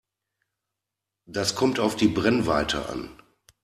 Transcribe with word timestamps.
Das 1.27 1.53
kommt 1.53 1.79
auf 1.79 1.95
die 1.95 2.07
Brennweite 2.07 2.89
an. 2.89 3.21